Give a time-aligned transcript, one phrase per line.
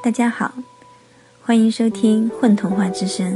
[0.00, 0.52] 大家好，
[1.42, 3.34] 欢迎收听《混童话之声》，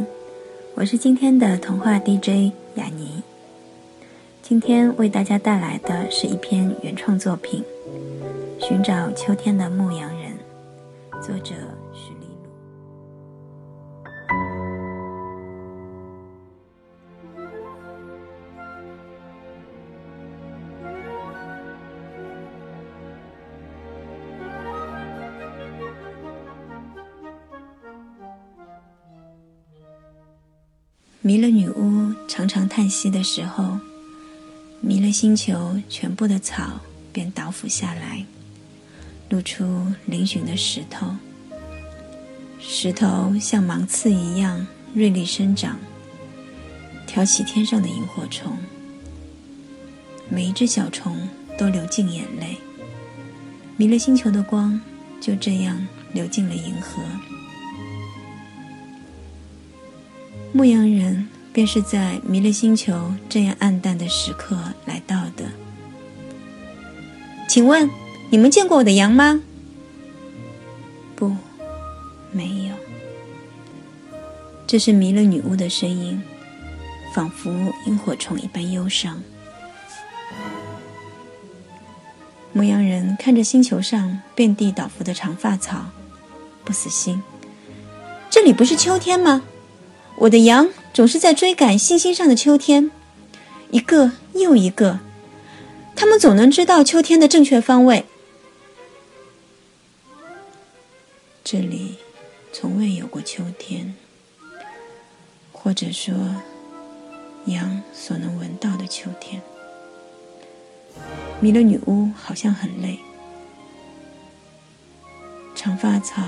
[0.76, 3.20] 我是今天的童话 DJ 雅尼。
[4.42, 7.64] 今天为大家带来的是一篇原创作品
[8.64, 10.32] 《寻找秋天的牧羊人》，
[11.20, 11.54] 作者。
[31.24, 33.78] 弥勒女巫常常叹息的时候，
[34.80, 36.80] 弥勒星球全部的草
[37.12, 38.26] 便倒伏下来，
[39.28, 39.64] 露出
[40.10, 41.14] 嶙峋的石头。
[42.58, 45.78] 石头像芒刺一样锐利生长，
[47.06, 48.58] 挑起天上的萤火虫。
[50.28, 51.16] 每一只小虫
[51.56, 52.56] 都流进眼泪，
[53.76, 54.80] 弥勒星球的光
[55.20, 57.00] 就这样流进了银河。
[60.54, 65.46] 牧羊人便是在弥勒星球这样暗淡的时刻来到的。
[67.48, 67.88] 请问，
[68.30, 69.40] 你们见过我的羊吗？
[71.16, 71.34] 不，
[72.30, 72.74] 没有。
[74.66, 76.22] 这是弥勒女巫的声音，
[77.14, 77.50] 仿佛
[77.86, 79.22] 萤火虫一般忧伤。
[82.52, 85.86] 牧羊人看着星球上遍地倒伏的长发草，
[86.64, 87.22] 不死心。
[88.28, 89.42] 这里不是秋天吗？
[90.16, 92.90] 我的羊总是在追赶星星上的秋天，
[93.70, 95.00] 一个又一个，
[95.96, 98.04] 他们总能知道秋天的正确方位。
[101.42, 101.96] 这里
[102.52, 103.94] 从未有过秋天，
[105.50, 106.14] 或者说，
[107.46, 109.42] 羊所能闻到的秋天。
[111.40, 113.00] 弥勒女巫好像很累，
[115.56, 116.22] 长发草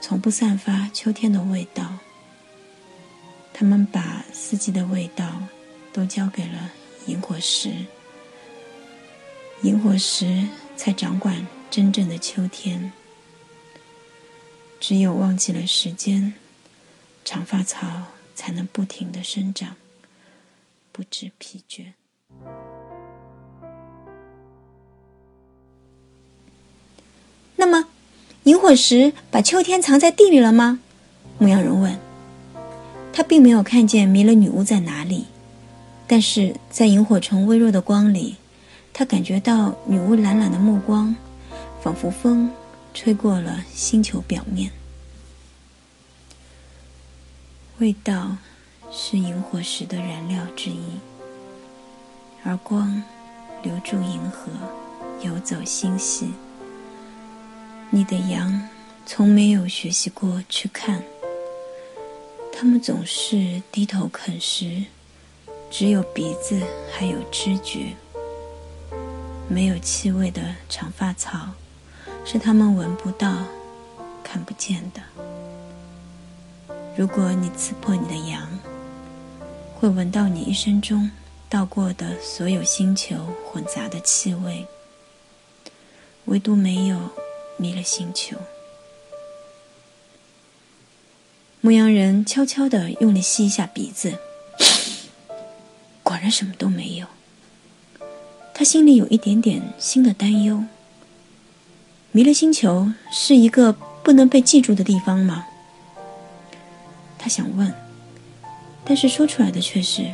[0.00, 1.98] 从不散发秋天的味道。
[3.60, 5.30] 他们把四季的味道
[5.92, 6.72] 都交给了
[7.04, 7.70] 萤火石，
[9.60, 10.46] 萤火石
[10.78, 12.90] 才掌管真正的秋天。
[14.80, 16.32] 只有忘记了时间，
[17.22, 17.86] 长发草
[18.34, 19.76] 才能不停的生长，
[20.90, 21.92] 不知疲倦。
[27.56, 27.88] 那么，
[28.44, 30.80] 萤火石把秋天藏在地里了吗？
[31.36, 32.09] 牧羊人问。
[33.12, 35.26] 他并没有看见弥勒女巫在哪里，
[36.06, 38.36] 但是在萤火虫微弱的光里，
[38.92, 41.14] 他感觉到女巫懒懒的目光，
[41.82, 42.50] 仿佛风
[42.94, 44.70] 吹过了星球表面。
[47.78, 48.36] 味道
[48.90, 50.82] 是萤火石的燃料之一，
[52.44, 53.02] 而光
[53.62, 54.50] 留住银河，
[55.22, 56.30] 游走星系。
[57.90, 58.68] 你的羊
[59.04, 61.02] 从没有学习过去看。
[62.60, 64.84] 他们总是低头啃食，
[65.70, 66.60] 只有鼻子
[66.92, 67.96] 还有知觉。
[69.48, 71.52] 没有气味的长发草，
[72.22, 73.34] 是他们闻不到、
[74.22, 75.00] 看不见的。
[76.98, 78.46] 如果你刺破你的羊，
[79.74, 81.10] 会闻到你一生中
[81.48, 83.16] 到过的所有星球
[83.50, 84.66] 混杂的气味，
[86.26, 87.08] 唯独没有
[87.56, 88.36] 迷了星球。
[91.62, 94.14] 牧羊人悄悄地用力吸一下鼻子，
[96.02, 97.06] 果然什么都没有。
[98.54, 100.64] 他心里有一点点新的担忧：
[102.12, 105.44] 弥勒星球是一个不能被记住的地方吗？
[107.18, 107.70] 他想问，
[108.82, 110.06] 但是说出来的却是：“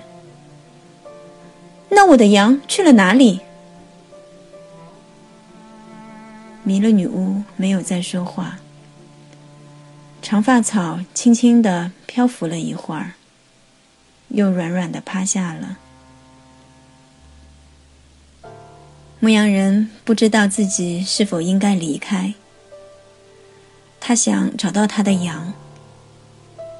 [1.90, 3.38] 那我的羊去了哪里？”
[6.64, 8.58] 弥勒女巫没有再说话。
[10.28, 13.12] 长发草轻轻地漂浮了一会儿，
[14.30, 15.78] 又软软地趴下了。
[19.20, 22.34] 牧羊人不知道自己是否应该离开，
[24.00, 25.54] 他想找到他的羊，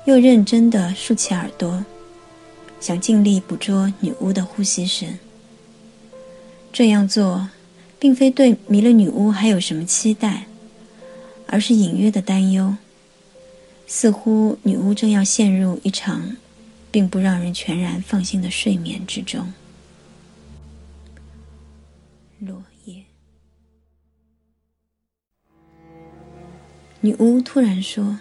[0.06, 1.84] 又认真地竖起耳朵，
[2.80, 5.16] 想尽力捕捉女巫的呼吸声。
[6.72, 7.48] 这样做，
[8.00, 10.46] 并非对弥勒女巫还有什么期待，
[11.46, 12.74] 而是隐约的担忧。
[13.86, 16.36] 似乎女巫正要陷入一场
[16.90, 19.52] 并不让人全然放心的睡眠之中。
[22.40, 23.04] 落叶。
[27.00, 28.18] 女巫突然说：“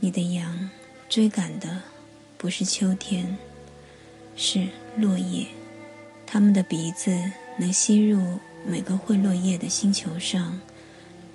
[0.00, 0.68] 你的羊
[1.08, 1.82] 追赶的
[2.36, 3.38] 不是秋天，
[4.36, 4.66] 是
[4.96, 5.46] 落叶。
[6.26, 7.16] 它们的鼻子
[7.58, 10.60] 能吸入每个会落叶的星球上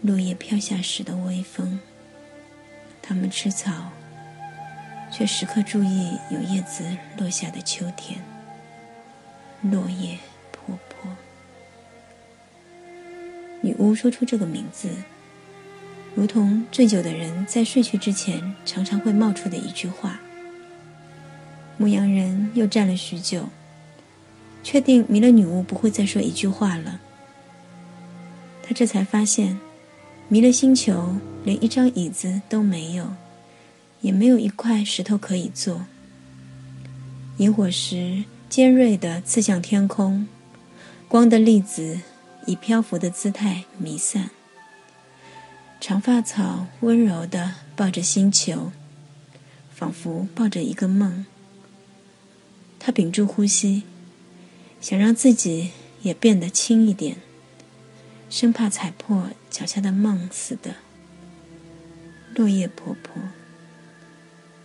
[0.02, 1.80] 落叶飘下时的微风。”
[3.10, 3.72] 它们吃草，
[5.12, 6.86] 却时刻注意有叶子
[7.18, 8.20] 落下的秋天。
[9.64, 10.16] 落叶
[10.52, 11.12] 婆婆，
[13.62, 14.90] 女巫说出这个名字，
[16.14, 20.20] 如同醉酒的人在睡去之前常常会冒出的一句话。
[21.78, 23.50] 牧羊人又站了许久，
[24.62, 27.02] 确定迷了女巫不会再说一句话了。
[28.62, 29.60] 他这才发现，
[30.30, 33.14] 迷了星球连一张椅子都没有，
[34.00, 35.86] 也没有一块石头可以坐。
[37.38, 38.24] 萤火石。
[38.50, 40.28] 尖锐的刺向天空，
[41.08, 42.00] 光的粒子
[42.48, 44.32] 以漂浮的姿态弥散。
[45.80, 48.72] 长发草温柔地抱着星球，
[49.72, 51.28] 仿佛抱着一个梦。
[52.80, 53.84] 他屏住呼吸，
[54.82, 55.70] 想让自己
[56.02, 57.18] 也变得轻一点，
[58.30, 60.76] 生怕踩破脚下的梦似的。
[62.36, 63.22] 落叶婆婆，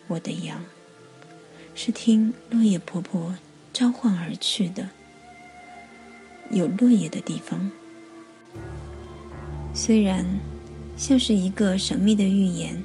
[0.06, 0.64] 我的羊，
[1.74, 3.34] 是听落叶婆婆。
[3.72, 4.90] 召唤而去的，
[6.48, 7.72] 有落叶的地方。
[9.74, 10.24] 虽然
[10.96, 12.84] 像是一个神秘的预言，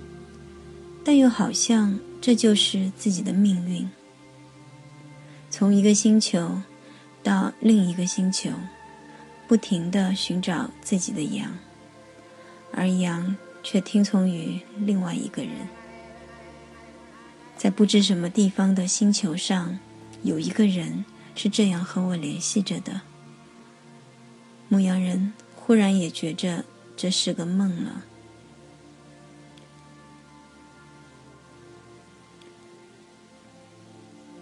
[1.05, 3.87] 但又好像这就是自己的命运。
[5.51, 6.63] 从一个星球
[7.21, 8.49] 到另一个星球，
[9.49, 11.57] 不停的寻找自己的羊，
[12.71, 15.67] 而羊却听从于另外一个人，
[17.57, 19.79] 在不知什么地方的星球上。
[20.21, 21.03] 有一个人
[21.33, 23.01] 是这样和我联系着的。
[24.67, 26.63] 牧羊人忽然也觉着
[26.95, 28.03] 这是个梦了。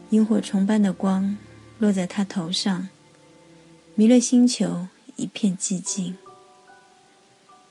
[0.09, 1.37] 萤火虫般的光
[1.79, 2.89] 落在他头上，
[3.95, 4.87] 弥勒星球
[5.17, 6.15] 一片寂静。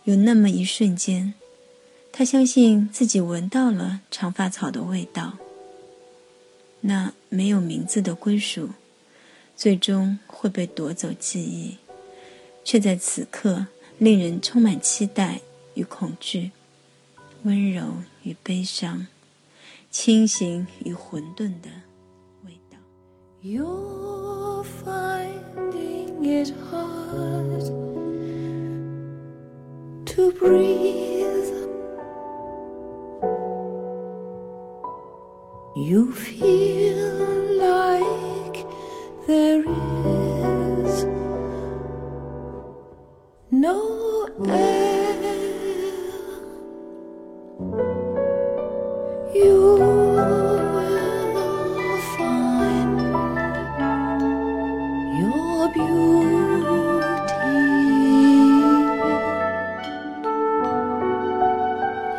[0.05, 1.35] 有那么一瞬间，
[2.13, 5.39] 他相信自己闻到了长发草的味道。
[6.83, 8.71] 那没有名字的归属，
[9.57, 11.79] 最终会被夺走记忆，
[12.63, 13.67] 却在此刻
[13.99, 15.41] 令人充满期待
[15.75, 16.53] 与恐惧，
[17.43, 19.09] 温柔与悲伤，
[19.91, 21.69] 清醒与混沌的
[22.45, 22.79] 味道。
[26.29, 27.63] it hard
[30.07, 31.07] to breathe.
[35.77, 37.16] You feel.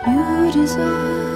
[0.07, 1.27] You deserve.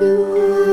[0.00, 0.71] you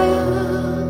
[0.00, 0.87] Oh.